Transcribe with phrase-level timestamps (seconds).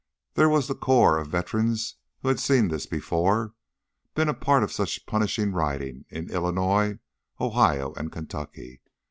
[0.33, 3.53] There was the core of veterans who had seen this before,
[4.15, 6.97] been a part of such punishing riding in Illinois,
[7.39, 8.81] Ohio, and Kentucky.